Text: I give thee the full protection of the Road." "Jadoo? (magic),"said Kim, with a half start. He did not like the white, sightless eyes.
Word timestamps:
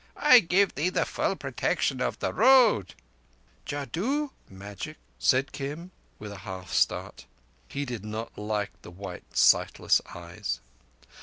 I 0.17 0.39
give 0.39 0.73
thee 0.73 0.89
the 0.89 1.05
full 1.05 1.35
protection 1.35 2.01
of 2.01 2.17
the 2.17 2.33
Road." 2.33 2.95
"Jadoo? 3.67 4.31
(magic),"said 4.49 5.51
Kim, 5.51 5.91
with 6.17 6.31
a 6.31 6.37
half 6.39 6.73
start. 6.73 7.27
He 7.67 7.85
did 7.85 8.03
not 8.03 8.35
like 8.35 8.71
the 8.81 8.89
white, 8.89 9.37
sightless 9.37 10.01
eyes. 10.15 10.59